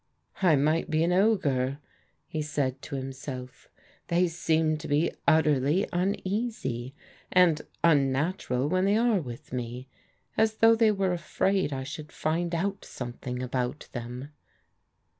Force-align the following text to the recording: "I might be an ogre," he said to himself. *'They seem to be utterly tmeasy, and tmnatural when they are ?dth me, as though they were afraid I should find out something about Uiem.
"I 0.41 0.55
might 0.55 0.89
be 0.89 1.03
an 1.03 1.13
ogre," 1.13 1.77
he 2.25 2.41
said 2.41 2.81
to 2.81 2.95
himself. 2.95 3.69
*'They 4.07 4.29
seem 4.29 4.77
to 4.77 4.87
be 4.87 5.11
utterly 5.27 5.85
tmeasy, 5.93 6.93
and 7.31 7.61
tmnatural 7.83 8.67
when 8.67 8.85
they 8.85 8.97
are 8.97 9.19
?dth 9.19 9.53
me, 9.53 9.87
as 10.35 10.55
though 10.55 10.73
they 10.75 10.89
were 10.91 11.13
afraid 11.13 11.71
I 11.71 11.83
should 11.83 12.11
find 12.11 12.55
out 12.55 12.83
something 12.83 13.43
about 13.43 13.89
Uiem. 13.93 14.29